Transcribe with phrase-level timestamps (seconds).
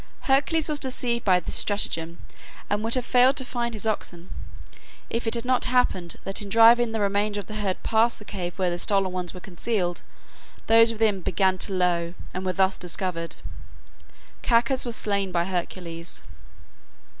[0.21, 2.17] Hercules was deceived by this stratagem,
[2.71, 4.31] and would have failed to find his oxen,
[5.11, 8.25] if it had not happened that in driving the remainder of the herd past the
[8.25, 10.01] cave where the stolen ones were concealed,
[10.65, 13.35] those within began to low, and were thus discovered.
[14.41, 16.23] Cacus was slain by Hercules.